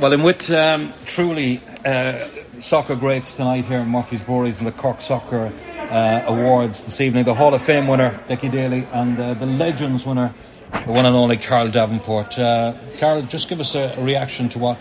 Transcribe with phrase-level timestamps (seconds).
[0.00, 2.26] Well, I'm with um, truly uh,
[2.58, 7.24] soccer greats tonight here in Murphy's Breweries and the Cork Soccer uh, Awards this evening.
[7.24, 10.34] The Hall of Fame winner, Decky Daly, and uh, the Legends winner,
[10.72, 12.38] the one and only Carl Davenport.
[12.38, 14.78] Uh, Carl, just give us a, reaction to what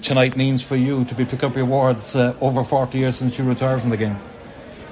[0.00, 3.36] tonight means for you to be picking up your awards uh, over 40 years since
[3.36, 4.16] you retired from the game.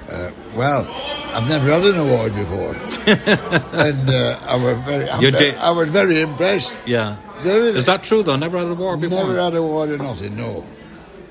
[0.07, 0.87] Uh, well,
[1.33, 2.75] I've never had an award before,
[3.79, 6.77] and I was very, very, I was very impressed.
[6.85, 7.17] Yeah.
[7.45, 8.35] Is that true though?
[8.35, 9.19] Never had an award before.
[9.19, 10.35] Never had an award or nothing.
[10.35, 10.65] No,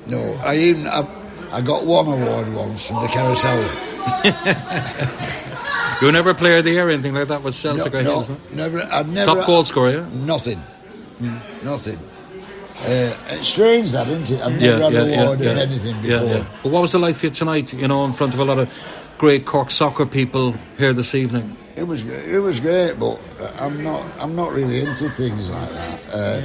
[0.06, 0.34] no.
[0.34, 1.06] I even I,
[1.50, 3.62] I got one award once from the carousel.
[6.00, 7.98] you were never a player of the year or anything like that with Celtic, no,
[7.98, 8.82] I no, never.
[8.82, 9.34] I've never.
[9.34, 10.08] Top goal scorer, yeah.
[10.12, 10.62] Nothing.
[11.20, 11.62] Mm.
[11.62, 11.98] Nothing.
[12.84, 14.42] Uh, it's strange that, isn't it?
[14.42, 16.26] I've never yeah, had an award yeah, yeah, anything before.
[16.26, 17.72] Yeah, But what was it like for you tonight?
[17.72, 18.72] You know, in front of a lot of
[19.18, 21.56] great Cork soccer people here this evening.
[21.74, 23.18] It was it was great, but
[23.58, 26.00] I'm not I'm not really into things like that.
[26.12, 26.42] Uh,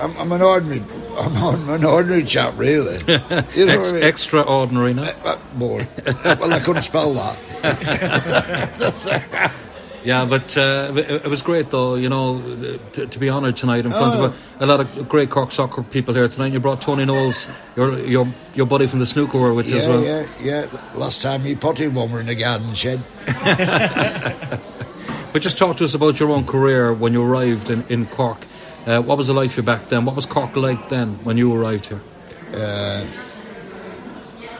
[0.00, 0.82] I'm, I'm, an ordinary
[1.18, 2.98] I'm an ordinary chap, really.
[3.54, 4.02] You know Ex- I mean?
[4.02, 5.04] Extraordinary, no?
[5.04, 5.88] Uh, more.
[6.24, 7.38] well, I couldn't spell that.
[10.02, 12.40] Yeah, but uh, it was great though, you know,
[12.92, 14.24] to, to be honoured tonight in front oh.
[14.24, 16.52] of a, a, lot of great Cork soccer people here tonight.
[16.52, 19.80] You brought Tony Knowles, your your your buddy from the snooker world, with yeah, you
[19.80, 20.02] as well.
[20.02, 20.80] Yeah, yeah.
[20.94, 23.04] Last time he potted one were in the garden shed.
[25.32, 28.46] but just talk to us about your own career when you arrived in, in Cork.
[28.86, 30.06] Uh, what was the life you back then?
[30.06, 32.00] What was Cork like then when you arrived here?
[32.54, 33.04] Uh,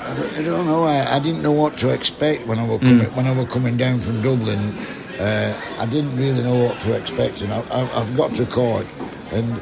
[0.00, 0.84] I, don't, I, don't, know.
[0.84, 3.16] I, I, didn't know what to expect when I was coming, mm.
[3.16, 4.76] when I was coming down from Dublin
[5.20, 8.86] uh, I didn't really know what to expect, and I, have got to Cork,
[9.32, 9.60] and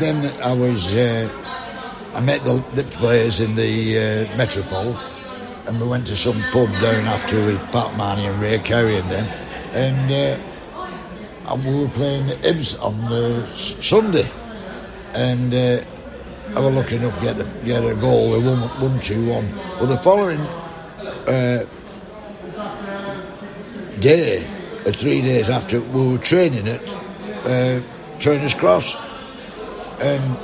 [0.00, 1.28] then I was uh,
[2.14, 4.96] I met the, the, players in the uh, Metropole,
[5.66, 9.10] and we went to some pub down after with Pat Marney and Ray Cowie and
[9.10, 9.26] them,
[9.72, 10.40] and
[11.50, 14.30] uh, we were playing the Ibs on the Sunday,
[15.14, 15.52] and.
[15.52, 15.84] Uh,
[16.54, 18.30] I was lucky enough to get, the, get a goal.
[18.30, 19.56] We won, won 2 1.
[19.56, 20.40] Well, the following
[21.26, 21.66] uh,
[24.00, 24.46] day,
[24.86, 26.88] uh, three days after we were training at
[27.44, 27.80] uh,
[28.18, 28.96] Turner's Cross.
[30.00, 30.36] And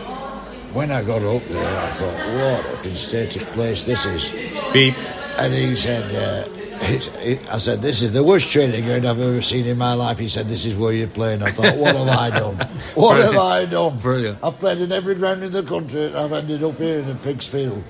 [0.74, 4.30] when I got up there, I thought, what a fantastic place this is.
[4.72, 4.96] Beep.
[5.38, 6.48] And he said, uh,
[6.84, 10.18] he, I said, this is the worst training ground I've ever seen in my life.
[10.18, 11.42] He said, this is where you're playing.
[11.42, 12.56] I thought, what have I done?
[12.94, 13.34] What Brilliant.
[13.34, 13.98] have I done?
[13.98, 14.38] Brilliant.
[14.42, 16.14] I've played in every ground in the country.
[16.14, 17.84] I've ended up here in a pig's field.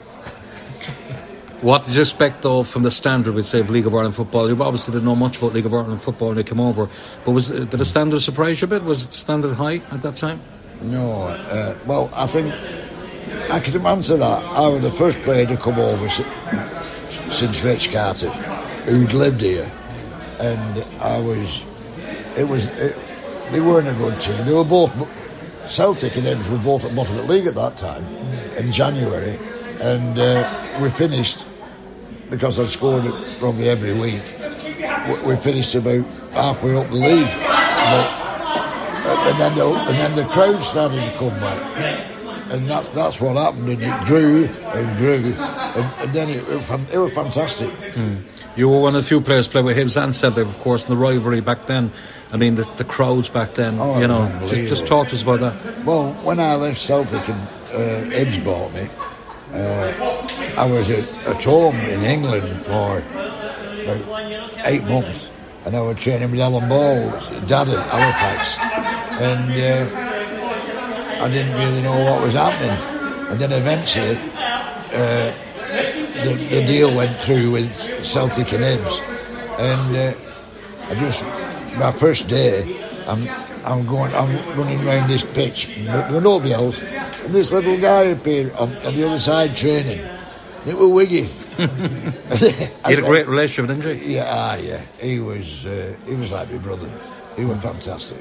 [1.63, 4.49] What did you expect, though, from the standard, we'd say, of League of Ireland football?
[4.49, 6.91] You obviously didn't know much about League of Ireland football when you came over,
[7.25, 8.83] but was did the standard surprise you a bit?
[8.83, 10.41] Was the standard high at that time?
[10.83, 11.23] No.
[11.23, 12.53] Uh, well, I think
[13.49, 14.43] I can answer that.
[14.43, 18.31] I was the first player to come over since Raich Carter,
[18.91, 19.71] who'd lived here,
[20.41, 21.65] and I was.
[22.37, 22.67] It was.
[22.67, 22.99] It,
[23.53, 24.45] they weren't a good team.
[24.45, 24.91] They were both.
[25.65, 28.05] Celtic and Hibs were both at bottom of the league at that time
[28.57, 29.39] in January,
[29.81, 31.47] and uh, we finished
[32.33, 34.23] because I'd scored it probably every week.
[35.23, 38.09] We finished about halfway up the league, but,
[39.29, 41.61] and then the and then the crowd started to come back,
[42.51, 46.57] and that's that's what happened, and it grew and grew, and, and then it, it,
[46.57, 47.69] was, it was fantastic.
[47.69, 48.23] Mm.
[48.57, 50.85] You were one of the few players to play with Hibs and Celtic, of course,
[50.85, 51.93] in the rivalry back then.
[52.33, 53.79] I mean, the, the crowds back then.
[53.79, 55.85] Oh, you know, just, just, talk to us about that.
[55.85, 57.41] Well, when I left Celtic and
[57.73, 58.89] uh, Hibs bought me,
[59.53, 60.12] uh,
[60.57, 65.31] I was at, at home in England for about eight months,
[65.65, 68.59] and I was training with Alan Ball's dad at Halifax,
[69.21, 72.77] and uh, I didn't really know what was happening.
[73.31, 74.17] And then eventually,
[74.93, 75.33] uh,
[76.23, 77.73] the, the, deal went through with
[78.05, 79.01] Celtic and Hibs,
[79.59, 80.15] and uh,
[80.89, 81.25] I just
[81.79, 83.27] my first day, I'm
[83.65, 88.53] I'm going, I'm running around this pitch, with nobody else, and this little guy appeared
[88.55, 90.01] on, on the other side training.
[90.67, 91.25] It was Wiggy.
[91.57, 92.51] he
[92.85, 94.15] had a great relationship, didn't he?
[94.15, 94.81] Yeah, ah, yeah.
[95.01, 96.91] He was, uh, he was like my brother.
[97.37, 98.19] He was fantastic.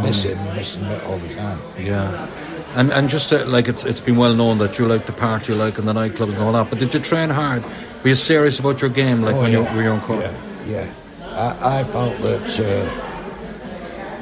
[0.00, 1.60] Miss him, miss him all the time.
[1.78, 2.28] Yeah.
[2.74, 5.52] And and just to, like it's it's been well known that you like the party,
[5.52, 6.70] you like in the nightclubs and all that.
[6.70, 7.64] But did you train hard?
[8.02, 9.68] Were you serious about your game, like oh, when yeah.
[9.68, 10.00] you were young?
[10.08, 10.94] Yeah, yeah.
[11.20, 12.60] I, I felt that.
[12.60, 13.04] Uh,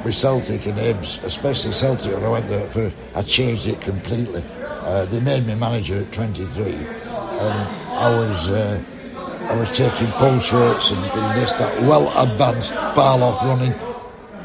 [0.03, 4.43] with Celtic and Hibs, especially Celtic when I went there first, I changed it completely.
[4.63, 6.71] Uh, they made me manager at 23,
[7.39, 7.59] and
[7.97, 8.81] I was uh,
[9.49, 13.73] I was taking pulse rates and, and this that well advanced ball off running.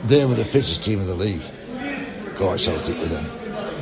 [0.06, 1.42] They were the fittest team of the league.
[2.38, 3.26] Got Celtic with them,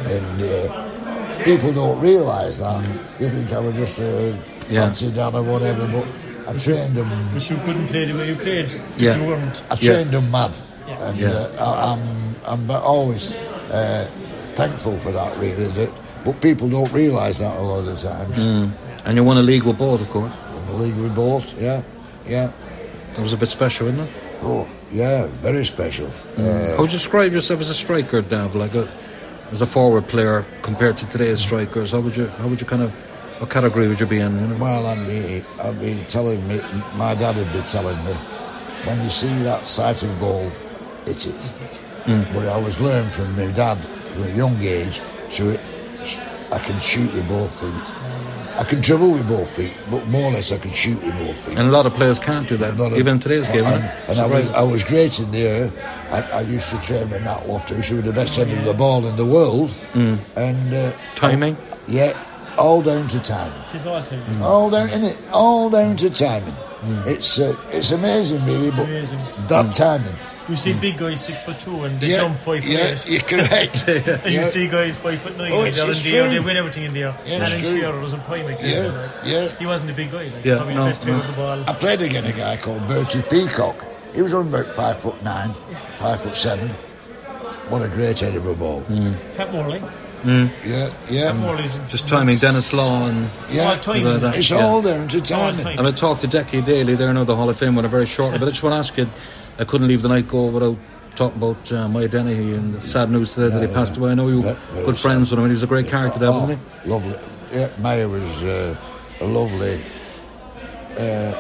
[0.06, 2.84] and uh, people don't realise that.
[3.18, 4.80] They think I was just a Yeah.
[4.86, 6.06] fancy dad or whatever, but
[6.48, 7.08] I trained them.
[7.28, 9.16] Because you couldn't play the way you played if Yeah.
[9.16, 9.62] you weren't.
[9.70, 10.52] I trained them mad,
[10.86, 11.04] Yeah.
[11.08, 11.28] and Yeah.
[11.30, 13.32] Uh, I, I'm I'm always
[13.72, 14.06] uh,
[14.56, 15.38] thankful for that.
[15.38, 15.90] Really, that,
[16.24, 18.38] but people don't realise that a lot of the times.
[18.38, 18.70] Mm.
[19.04, 20.32] And you won a league with both, of course.
[20.66, 21.82] The league with both, yeah,
[22.26, 22.52] yeah.
[23.14, 24.14] That was a bit special, wasn't it?
[24.42, 26.06] Oh, yeah, very special.
[26.36, 28.54] Uh, How would you describe yourself as a striker, Dav?
[28.54, 28.88] Like a,
[29.50, 31.92] as a forward player compared to today's strikers?
[31.92, 32.92] How would you how would you kind of
[33.38, 34.38] what category would you be in?
[34.38, 34.56] You know?
[34.56, 36.60] well, I'd be, I'd be telling me,
[36.94, 38.12] my dad would be telling me,
[38.84, 40.50] when you see that sight of goal,
[41.06, 41.34] hit it.
[42.04, 42.32] Mm.
[42.32, 43.82] But I was learned from my dad
[44.12, 45.00] from a young age
[45.30, 45.60] to it,
[46.52, 47.94] I can shoot with both feet.
[48.58, 51.36] I can dribble with both feet, but more or less I can shoot with both
[51.44, 51.56] feet.
[51.58, 53.64] And a lot of players can't do that, Not a- even in today's game.
[53.64, 55.72] And, and I, was, I was great in the air.
[56.10, 58.74] I, I used to train with Nat Lofthouse, who was the best header of the
[58.74, 59.74] ball in the world.
[59.94, 60.20] And
[60.74, 61.14] uh, Mm.
[61.14, 61.56] Timing?
[61.88, 62.12] yeah,
[62.58, 63.60] all down to timing.
[63.64, 64.22] It is all time.
[64.26, 64.40] Mm.
[64.42, 66.54] All down in it, all down to timing.
[67.06, 69.18] It's uh, it's amazing, really, but amazing.
[69.48, 70.14] that timing.
[70.50, 73.08] You see big guys six foot two and they Yeah, jump five foot yeah, eight.
[73.08, 73.86] you're correct.
[73.88, 76.28] And you see guys five foot nine Oh, like it's- they're it's in the air,
[76.28, 77.16] they win everything in the air.
[77.24, 77.80] Yeah, it's Alan true.
[77.80, 78.68] Shearer was a prime example.
[79.00, 79.10] Yeah, like.
[79.24, 79.58] yeah.
[79.58, 81.26] He wasn't a big guy, like Yeah, probably no, the best no.
[81.26, 81.64] the ball.
[81.70, 83.76] I played against a guy called Bertie Peacock.
[84.12, 85.54] He was only about five foot nine,
[85.98, 86.70] five foot seven.
[87.68, 88.80] What a great head of a ball.
[88.80, 89.12] Hmm.
[89.36, 89.78] Pat Morley.
[89.78, 90.48] Hmm.
[90.64, 93.70] Yeah, yeah, Pat Morley's Just timing, Denis Law, and yeah.
[93.70, 94.04] all time.
[94.04, 94.36] Like that.
[94.36, 94.66] It's Yeah.
[94.66, 95.64] all down to All timing.
[95.64, 95.78] time.
[95.78, 98.38] and I talked to Decky Daly there now, the Hall of Fame winner, very shortly.
[98.38, 99.08] But I just want to ask you,
[99.60, 100.78] I couldn't leave the night go without
[101.14, 104.12] talking about uh, Miah Dennehy and the sad news today that he passed away.
[104.12, 106.34] I know you very good friends with him, and he was a great character, Dev,
[106.34, 107.18] wasn't Oh, lovely.
[107.52, 108.74] Yeah, Miah was uh,
[109.20, 109.84] a lovely,
[110.96, 111.34] uh,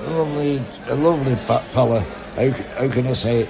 [0.00, 1.36] a lovely, a lovely
[1.70, 2.00] fella.
[2.34, 3.48] How, how can I say it?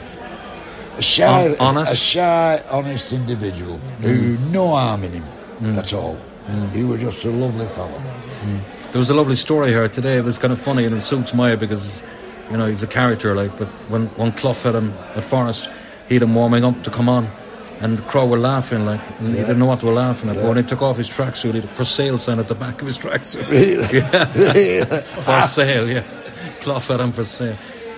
[0.99, 5.25] A shy, Hon- a shy, honest individual who no harm in him
[5.61, 5.77] Mm.
[5.77, 6.19] at all.
[6.73, 8.01] He was just a lovely fella.
[8.45, 8.53] he?
[8.93, 10.17] There was a lovely story here today.
[10.17, 12.03] It was kind of funny, and it suits Miah because,
[12.51, 13.35] you know, he was a character.
[13.35, 15.71] Like, but when when Clough had him at Forest,
[16.09, 17.29] he had him warming up to come on.
[17.83, 20.37] And the crowd were laughing, like, and he didn't know what they were laughing at.
[20.37, 20.49] But Yeah.
[20.49, 22.87] when he took off his tracksuit, he had for sale sign at the back of
[22.87, 23.49] his tracksuit.
[23.49, 23.87] Really?
[24.37, 24.85] Really?
[25.25, 26.05] for sale, yeah.
[26.61, 27.57] Clough had him for sale.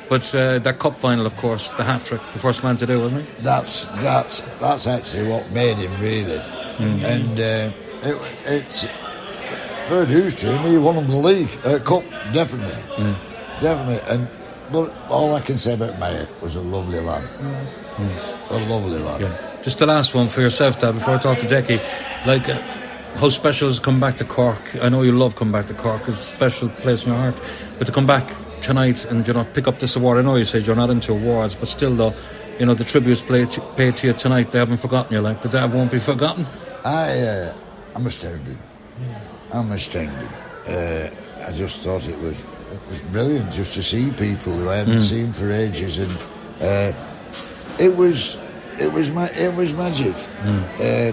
[0.09, 3.01] But uh, that cup final, of course, the hat trick, the first man to do,
[3.01, 3.43] wasn't he?
[3.43, 6.39] that's that's that's actually what made him really.
[6.77, 7.05] Hmm.
[7.05, 7.73] And uh,
[8.09, 8.87] it, it's
[9.93, 10.71] to him.
[10.71, 13.15] He won him the league uh, cup, definitely, Hmm.
[13.61, 14.01] definitely.
[14.15, 14.29] And
[14.73, 17.25] but all I can say about Miah was a lovely lad,
[18.51, 19.21] a lovely lad.
[19.21, 19.61] Yeah.
[19.63, 21.81] Just the last one for yourself, Dad, before I talk to Decky.
[22.27, 22.61] Like, uh,
[23.17, 24.59] how special is coming back to Cork?
[24.83, 26.09] I know you love coming back to Cork.
[26.09, 27.41] It's a special place in your heart.
[27.79, 28.29] But to come back
[28.61, 31.13] tonight and, you know, pick up this award, I know you said you're not into
[31.13, 32.15] awards, but still, though,
[32.59, 35.21] you know, the tributes paid to, paid to you tonight, they haven't forgotten you.
[35.21, 36.47] Like, the Dav won't be forgotten.
[36.85, 37.55] I uh,
[37.95, 38.59] I'm astounded.
[39.53, 40.29] I'm astounded.
[40.67, 41.11] Uh,
[41.47, 45.03] I just thought it was it was brilliant just to see people who I hadn't
[45.03, 46.13] seen for ages, and
[46.61, 46.93] uh,
[47.79, 48.39] it was
[48.79, 51.13] it was ma- it was magic uh,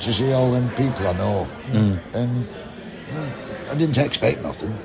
[0.00, 2.46] to see all them people I know, and mm,
[3.70, 4.76] I didn't expect nothing,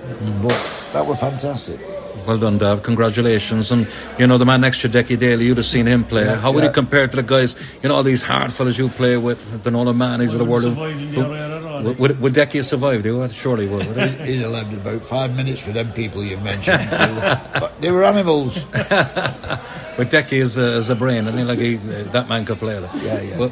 [0.42, 0.56] but
[0.94, 1.80] that was fantastic.
[2.28, 2.84] Well done, Dav.
[2.84, 3.70] Congratulations.
[3.72, 3.86] And,
[4.18, 6.24] you know, the man next to Decky Daly, you'd have seen him play.
[6.24, 6.70] Yeah, How would yeah.
[6.70, 9.72] he compare to the guys, you know, all these hard fellas you play with, the
[9.72, 10.64] Nolan Mannies of the world?
[10.64, 11.02] Survived
[11.88, 12.20] in the area at all.
[12.20, 13.06] Would, would, would Decky have survived?
[13.06, 13.88] He would, surely would.
[13.88, 14.26] would he?
[14.34, 16.90] He'd have left about five minutes for them people you mentioned.
[17.80, 18.66] they, were, they animals.
[19.96, 22.80] But Decky is a, is a brain, and like he, uh, that man could play.
[22.80, 23.04] Like.
[23.04, 23.38] Yeah, yeah.
[23.38, 23.52] But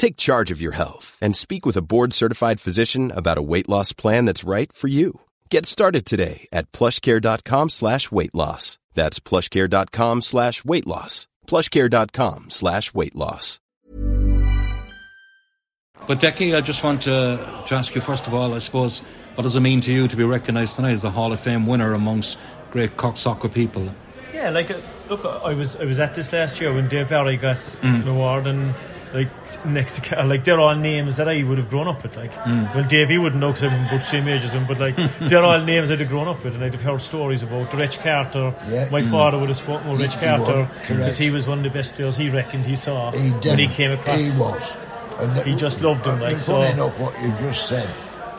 [0.00, 3.92] Take charge of your health and speak with a board-certified physician about a weight loss
[3.92, 5.20] plan that's right for you.
[5.50, 8.78] Get started today at plushcare.com slash weight loss.
[8.94, 11.28] That's plushcare.com slash weight loss.
[11.46, 13.60] plushcare.com slash weight loss.
[16.06, 19.00] But Decky, I just want to, to ask you first of all, I suppose,
[19.34, 21.66] what does it mean to you to be recognised tonight as the Hall of Fame
[21.66, 22.38] winner amongst
[22.70, 23.86] great Cork soccer people?
[24.32, 24.78] Yeah, like uh,
[25.10, 28.00] look, I was I was at this last year when Dave Barry got Mm.
[28.02, 28.74] an award and.
[29.12, 29.28] Like
[29.66, 32.16] next to Ca- like they're all names that I would have grown up with.
[32.16, 32.72] Like, Mm.
[32.74, 34.66] well, Dave, he wouldn't know because I'm about the same age as him.
[34.68, 37.42] But like, they're all names I'd have grown up with, and I'd have heard stories
[37.42, 37.70] about.
[37.70, 38.88] Raich Carter, Yeah.
[38.90, 41.70] my father would have spoken about Raich He Carter because he was one of the
[41.70, 44.20] best players he reckoned he saw He when he came across.
[44.32, 44.76] He was.
[45.18, 47.88] And He just loved him, like, and so- Funny enough, what you just said,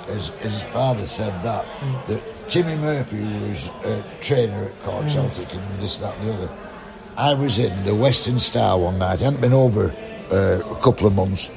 [0.07, 2.05] his, his father said that, Mm.
[2.07, 5.11] that Timmy Murphy was a trainer at Cork Mm.
[5.11, 6.49] Celtic and this, that, and the other.
[7.17, 9.93] I was in the Western Star one night, I hadn't been over
[10.31, 11.51] uh, a couple of months,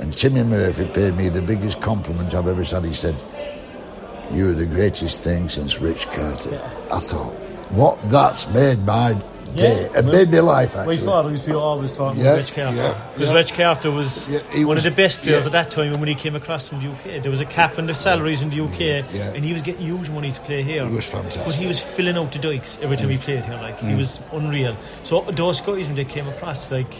[0.00, 2.84] and Timmy Murphy paid me the biggest compliment I've ever said.
[2.84, 3.14] He said,
[4.32, 6.60] You're the greatest thing since Raich Carter.
[6.92, 7.32] I thought,
[7.70, 7.98] what?
[8.10, 9.14] That's made my
[9.54, 9.88] day.
[9.92, 9.98] Yeah.
[10.00, 10.96] It made me life, My actually.
[10.98, 13.36] father used to be always talking Yeah, about Raich Carter because yeah.
[13.40, 15.92] Raich Carter was one was- of the best players at that time.
[15.92, 18.42] And when he came across from the UK, there was a cap on the salaries
[18.42, 18.80] in the UK,
[19.34, 20.86] and he was getting huge money to play here.
[20.86, 21.44] He was fantastic.
[21.44, 23.54] but he was filling out the dikes every time he played here.
[23.54, 24.76] Like he was unreal.
[25.04, 26.92] So those guys when they came across, like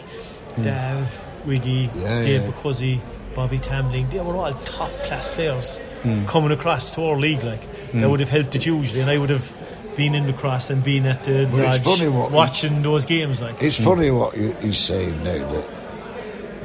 [0.57, 0.65] Mm.
[0.65, 2.51] Dav, Wiggy, Yeah, Dave yeah.
[2.51, 3.01] Bacuzzi,
[3.35, 6.27] Bobby Tambling, they were all top class players mm.
[6.27, 7.43] coming across to our league.
[7.43, 8.11] Like that mm.
[8.11, 9.55] would have helped it hugely, and I would have.
[9.97, 13.63] Been in the cross and been at the lodge funny what- watching those games like
[13.63, 15.71] It's funny what you, he's saying now that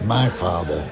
[0.04, 0.86] my father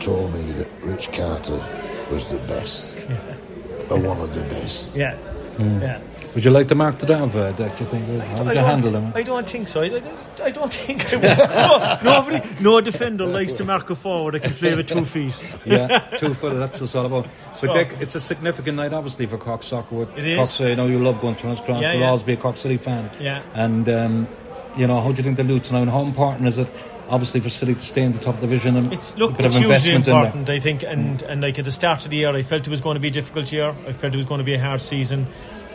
[0.00, 1.62] told me that Raich Carter
[2.10, 2.96] was the best,
[3.90, 4.96] or one of the best.
[4.96, 5.16] Yeah.
[5.58, 6.00] Yeah.
[6.34, 8.06] Would you like to mark the uh, Deck, do you think?
[8.08, 9.12] How would I you don't, handle him?
[9.14, 9.82] I don't think so.
[9.82, 12.02] I, I, I don't think I would.
[12.04, 15.34] No, nobody, no defender likes to mark a forward that can play with two feet.
[15.64, 17.28] yeah, two footed, that's what it's all about.
[17.52, 19.94] So- but Dick, it's a significant night, obviously, for Cork Soccer.
[19.94, 20.36] With It is.
[20.36, 21.66] Cork City, I know you love going to Cross.
[21.68, 22.08] Yeah, You'll yeah.
[22.08, 23.10] always be a Cork City fan.
[23.20, 23.42] Yeah.
[23.54, 24.28] And, um,
[24.76, 25.86] you know, how do you think they'll do tonight?
[25.88, 26.68] How important is it,
[27.08, 28.76] obviously, for City to stay in the top division?
[28.76, 30.24] And It's look, a bit it's of hugely investment in there?
[30.24, 30.82] important, I think.
[30.82, 31.30] And mm.
[31.30, 33.08] and like at the start of the year, I felt it was going to be
[33.08, 33.74] a difficult year.
[33.86, 35.26] I felt it was going to be a hard season.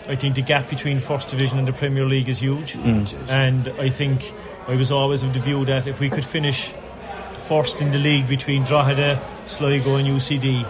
[0.07, 2.74] I think the gap between First Division and the Premier League is huge.
[2.74, 3.29] Mm.
[3.29, 4.33] And I think
[4.67, 6.74] I was always of the view that if we could finish
[7.38, 10.63] first in the league between Drogheda, Sligo, and UCD,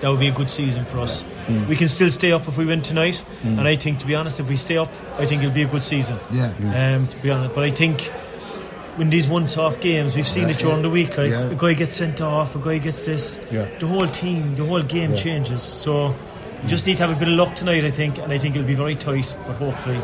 [0.00, 1.24] that would be a good season for us.
[1.46, 1.66] Mm.
[1.66, 4.38] We can still stay up if we win tonight, and I think, to be honest,
[4.38, 6.18] if we stay up, I think it'll be a good season.
[6.30, 6.94] Yeah.
[6.94, 8.10] Um, to be honest, but I think
[8.98, 10.82] when these once-off games, we've seen Yeah, it during yeah.
[10.82, 11.16] the week.
[11.16, 11.50] Like Yeah.
[11.50, 13.40] a guy gets sent off, a guy gets this.
[13.50, 13.66] Yeah.
[13.78, 15.62] The whole team, the whole game changes.
[15.62, 16.14] So
[16.62, 18.56] we just need to have a bit of luck tonight, I think, and I think
[18.56, 19.32] it'll be very tight.
[19.46, 20.00] But hopefully,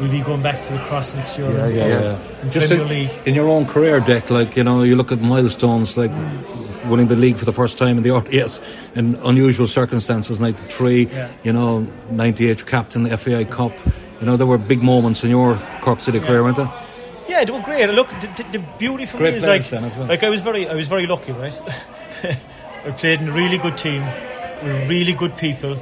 [0.00, 1.48] we'll be going back to the cross next year.
[1.50, 2.16] Yeah, in- yeah, Yeah.
[2.42, 3.10] in Just Premier in, League.
[3.26, 6.88] in your own career, Dick, like, you know, you look at milestones like mm.
[6.88, 8.60] winning the league for the first time in the RDS
[8.96, 11.28] in unusual circumstances, 93, Yeah.
[11.44, 13.72] you know, 98, captain the FAI Cup.
[14.20, 16.70] You know, there were big moments in your Cork City career, weren't there?
[17.28, 17.88] Yeah, they were great.
[17.90, 20.06] Look, the, the, the beauty for Great me is like, then as well.
[20.06, 21.60] like I was very, I was very lucky, right?
[22.84, 24.02] I played in a really good team
[24.62, 25.76] with really good people.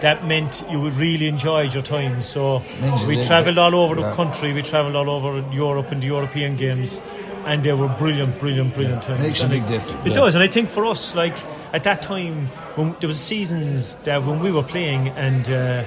[0.00, 2.22] That meant you would really enjoy your time.
[2.22, 2.62] So
[3.06, 4.52] we travelled all over the country.
[4.52, 7.00] We travelled all over Europe and the European games,
[7.46, 9.22] and they were brilliant, brilliant, brilliant times.
[9.22, 10.16] Makes a big difference, It yeah.
[10.16, 11.36] does, and I think for us, like
[11.72, 15.84] at that time, when there was seasons that when we were playing, and uh,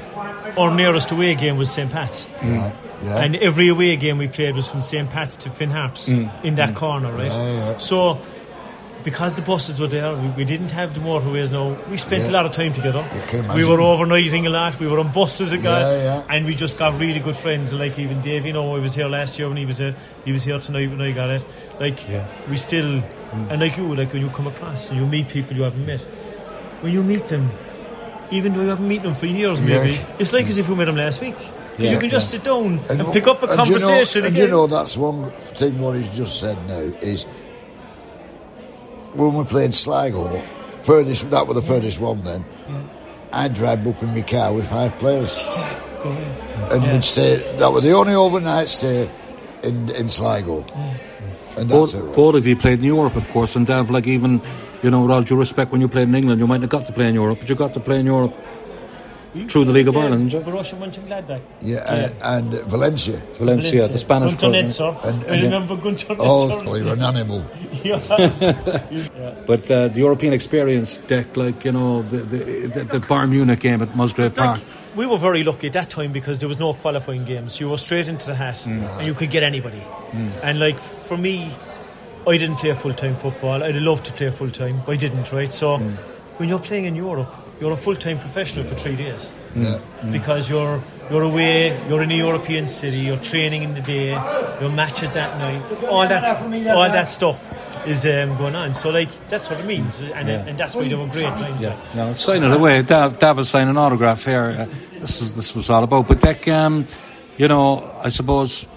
[0.58, 2.28] our nearest away game was St Pat's.
[2.42, 2.74] Right.
[3.04, 3.18] Yeah.
[3.24, 5.10] And every away game we played was from St.
[5.10, 7.30] Pat's to Finn Harps in that corner, right?
[7.30, 7.58] Mm.
[7.58, 7.78] Yeah, yeah.
[7.78, 8.20] So,
[9.04, 11.78] because the buses were there, we, we didn't have the motorways now.
[11.92, 12.30] We spent Yeah.
[12.30, 13.08] a lot of time together.
[13.14, 14.80] You can We were overnighting a lot.
[14.80, 15.64] We were on buses a lot.
[15.82, 16.24] Yeah, yeah.
[16.30, 17.72] And we just got really good friends.
[17.74, 19.94] Like even Dave, you know, I was here last year when he was here.
[20.24, 21.46] He was here tonight when I got it.
[21.80, 22.26] Like, Yeah.
[22.50, 23.52] we still, Mm.
[23.52, 26.02] and like you, like when you come across and you meet people you haven't met,
[26.82, 27.50] when you meet them,
[28.32, 30.16] even though you haven't met them for years, maybe, Yeah.
[30.20, 30.50] it's like mm.
[30.50, 31.36] as if we met them last week.
[31.78, 31.92] Yeah.
[31.92, 34.26] you can just sit down and, wh- pick up a and do you know- conversation
[34.26, 37.26] and you know that's one thing what he's just said now is
[39.14, 40.42] when we played Sligo,
[40.84, 42.46] furthest that was the furthest one then.
[43.34, 45.36] I'd drive up in my car with five players,
[46.72, 47.00] and Yeah.
[47.02, 47.56] stay.
[47.58, 49.10] That was the only overnight stay
[49.64, 51.00] in in Sligo, and
[51.56, 52.02] Both, it.
[52.04, 52.16] was.
[52.16, 54.42] both of you played in Europe, of course, and Dav, like even,
[54.84, 56.86] you know, with all due respect, when you played in England, you might not got
[56.88, 58.34] to play in Europe, but you got to play in Europe.
[59.50, 60.52] through the League of Ireland, didn't you?
[60.54, 61.42] Borussia Mönchengladbach.
[61.62, 61.80] Yeah,
[62.24, 63.22] uh, and Valencia.
[63.38, 64.54] Valencia, the Spanish Gunter club.
[64.56, 64.64] yeah.
[64.64, 64.92] Netzer.
[65.04, 66.84] And- I and- remember Gunter Oh, Netzer.
[66.84, 67.44] you're an animal.
[67.84, 68.40] Yes.
[69.46, 72.40] But uh, the European experience, Dick, like you know, the the,
[72.76, 74.60] the, the Bayern Munich game at Musgrave Park.
[74.60, 77.60] Like, we were very lucky at that time because there was no qualifying games.
[77.60, 78.98] You were straight into the hat Mm.
[78.98, 79.82] and you could get anybody.
[80.44, 81.50] And like for me,
[82.28, 83.64] I didn't play full time football.
[83.64, 85.52] I'd love to play full time, but I didn't, right?
[85.54, 85.98] So Mm.
[86.38, 89.32] when you're playing in Europe, you're a full time professional for three days.
[89.56, 89.78] Yeah.
[90.12, 94.10] Because you're you're away, you're in a European city, you're training in the day,
[94.60, 96.26] your matches that night, all that
[96.78, 97.40] all that stuff
[97.88, 98.74] is um, going on.
[98.74, 100.46] So like that's what it means, and, Yeah.
[100.48, 101.62] and that's why they were great times.
[101.64, 102.82] Yeah, no, sign it away.
[102.84, 104.68] Dav, Dav was signing an autograph here.
[104.70, 106.08] Uh, this is this was all about.
[106.08, 106.88] But Dick, um,
[107.38, 108.68] you know, I suppose,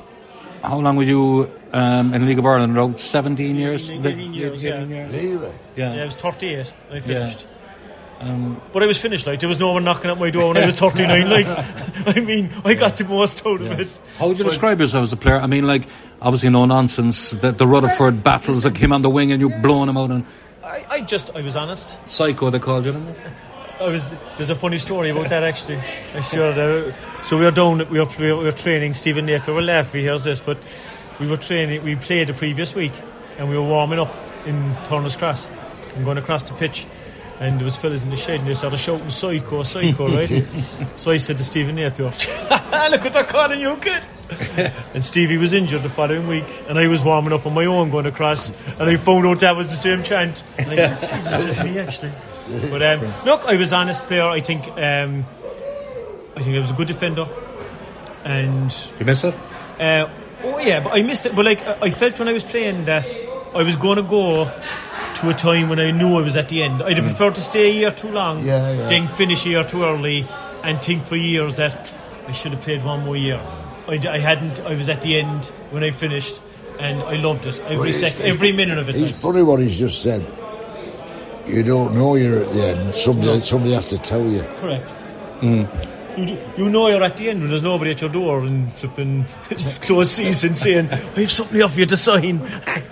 [0.62, 2.76] how long were you um, in League of Ireland?
[2.76, 3.90] Around seventeen years.
[3.90, 4.84] 18 years, yeah.
[4.84, 5.52] Really?
[5.76, 5.94] Yeah.
[5.94, 6.72] Yeah, I was 38.
[6.92, 7.46] I finished.
[8.20, 10.56] Um, But I was finished, like, there was no one knocking at my door when
[10.62, 11.30] I was 39.
[11.36, 11.46] like,
[12.16, 14.00] I mean, I got the most out of it.
[14.18, 15.36] How would you But- describe yourself as a player?
[15.38, 15.84] I mean, like,
[16.20, 17.30] obviously no nonsense.
[17.30, 20.24] The, the Rutherford battles that came on the wing and you blowing them out and
[20.64, 21.96] I, I just, I was honest.
[22.08, 23.20] psycho they called you, didn't they?
[23.80, 24.12] I was.
[24.36, 25.78] There's a funny story about that actually.
[26.12, 26.92] I sure.
[27.22, 27.88] So we were down.
[27.88, 28.92] We were, we were training.
[28.94, 30.58] Stephen Napier will laugh if he hears this, but
[31.20, 31.84] we were training.
[31.84, 32.90] We played the previous week,
[33.38, 34.12] and we were warming up
[34.46, 35.48] in Turner's Cross.
[35.94, 36.86] I'm going across the pitch,
[37.40, 40.44] and there was fellas in the shed, and they started shouting "Psycho, psycho!" Right?
[40.96, 42.06] so I said to Stephen Napier,
[42.90, 44.06] "Look what they're calling you, kid."
[44.94, 47.88] and Stevie was injured the following week, and I was warming up on my own
[47.90, 50.44] going across, and I found out that was the same chant.
[50.58, 52.12] And I said, Jesus, it's me actually.
[52.70, 54.24] But um, look, I was honest player.
[54.24, 55.24] I think um,
[56.36, 57.26] I think I was a good defender,
[58.24, 59.34] and You miss it?
[59.80, 60.08] uh,
[60.44, 61.34] oh yeah, but I missed it.
[61.34, 63.06] But like I felt when I was playing that
[63.54, 64.44] I was going to go
[65.14, 66.82] to a time when I knew I was at the end.
[66.82, 67.08] I'd have mm.
[67.08, 68.86] preferred to stay a year too long, Yeah, yeah.
[68.88, 70.26] then finish a year too early,
[70.62, 71.94] and think for years that
[72.26, 73.40] I should have played one more year.
[73.88, 74.60] I, d- I hadn't.
[74.60, 76.42] I was at the end when I finished,
[76.78, 78.96] and I loved it every Well, it's- second, every minute of it.
[78.96, 79.20] It's like.
[79.20, 80.26] funny what he's just said.
[81.46, 82.94] You don't know you're at the end.
[82.94, 84.42] Somebody, somebody has to tell you.
[84.58, 84.86] Correct.
[85.40, 85.66] Mm.
[86.26, 89.24] You, you know you're at the end when there's nobody at your door and flipping
[89.80, 92.38] close season saying, I have something off you to sign.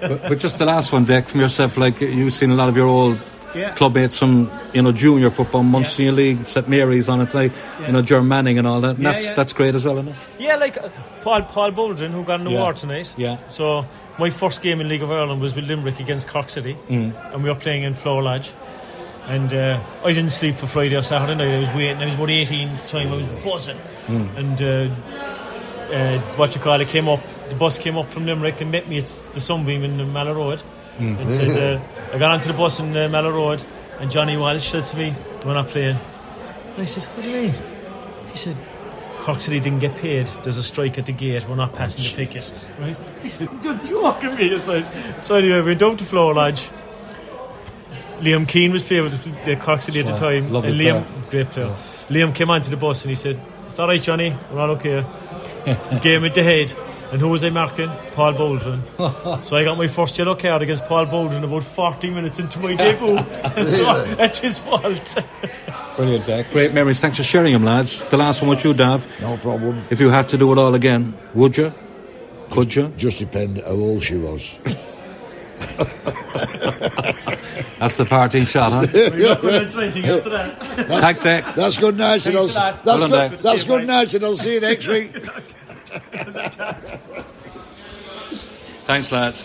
[0.01, 2.77] but, but just the last one, Dick, from yourself, like you've seen a lot of
[2.77, 3.19] your old
[3.55, 3.73] Yeah.
[3.75, 7.53] clubmates from you know junior football, Munster League, St Mary's on it, like
[7.87, 8.97] you know German Manning and all that.
[8.97, 9.35] And Yeah, that's yeah.
[9.35, 10.17] that's great as well, isn't it?
[10.39, 10.91] Yeah, like uh,
[11.23, 12.59] Paul Paul Boldrin, who got an Yeah.
[12.59, 13.15] award tonight.
[13.17, 13.39] Yeah.
[13.49, 13.87] So
[14.19, 17.15] my first game in League of Ireland was with Limerick against Cork City, Mm.
[17.33, 18.51] and we were playing in Flower Lodge.
[19.27, 21.57] And uh, I didn't sleep for Friday or Saturday night.
[21.57, 21.97] I was waiting.
[21.97, 23.13] I was about 18 at the time.
[23.13, 23.79] I was buzzing.
[24.07, 24.37] Mm.
[24.37, 27.21] And uh, uh, what you call it came up.
[27.49, 30.35] The bus came up from Limerick and met me at the Sunbeam in the Mallow
[30.35, 30.63] Road.
[30.99, 31.21] Mm.
[31.21, 33.65] And said, uh, I got onto the bus in uh, Mallow Road,
[33.99, 35.99] and Johnny Walsh said to me, "We're not playing."
[36.73, 37.55] And I said, "What do you mean?"
[38.31, 38.57] He said,
[39.27, 40.29] Cork City didn't get paid.
[40.45, 41.49] There's a strike at the gate.
[41.49, 42.71] We're not passing the picket.
[42.79, 42.97] Right?
[43.23, 44.57] He said, You're joking me.
[44.61, 44.85] So,
[45.21, 46.69] so anyway, we down to Flower Lodge.
[48.21, 50.19] Liam Keane was playing with the Cork City at the Wow.
[50.19, 50.53] time.
[50.53, 51.31] Lovely and Liam, player.
[51.31, 51.69] great player.
[52.09, 54.35] Liam came onto the bus and he said, It's all right, Johnny.
[54.53, 55.05] We're all okay.
[56.03, 56.75] Game at the head.
[57.13, 57.89] And who was I marking?
[58.13, 58.83] Paul Boldrin.
[59.45, 62.75] so I got my first yellow card against Paul Boldrin about 40 minutes into my
[62.75, 63.19] debut.
[63.67, 65.17] so that's his fault.
[65.95, 66.51] Brilliant, Dick.
[66.51, 67.01] Great memories.
[67.01, 68.03] Thanks for sharing them, lads.
[68.05, 69.07] The last one with you, Dav.
[69.21, 69.85] No problem.
[69.89, 71.73] If you had to do it all again, would you?
[72.51, 72.89] Could you?
[72.97, 74.59] Just depend how old she was.
[77.79, 78.87] That's the parting shot, huh?
[78.93, 80.59] We're not going on 20 after that.
[80.89, 81.45] Thanks, Dick.
[81.57, 82.85] That's good night, and I'll, Thanks a lot.
[82.85, 83.35] that's Well good.
[83.35, 85.13] done, That's good night, and I'll see you next week.
[88.87, 89.45] Thanks, lads.